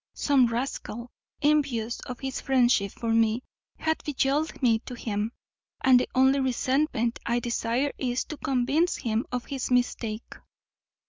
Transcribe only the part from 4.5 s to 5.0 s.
me to